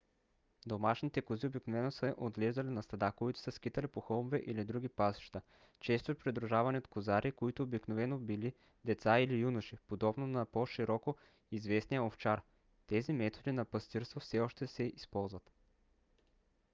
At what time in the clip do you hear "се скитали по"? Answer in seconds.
3.39-4.01